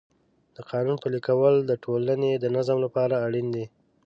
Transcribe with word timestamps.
د 0.55 0.57
قانون 0.69 0.97
پلي 1.03 1.19
کول 1.27 1.55
د 1.65 1.71
ټولنې 1.83 2.31
د 2.37 2.45
نظم 2.55 2.77
لپاره 2.85 3.15
اړین 3.25 3.47
دی. 3.55 3.65